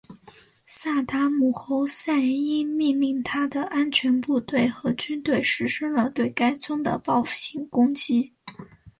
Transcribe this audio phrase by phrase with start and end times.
[0.65, 8.33] 萨达姆侯赛因命令他的安全部队和军队实施了对该村的报复性攻击。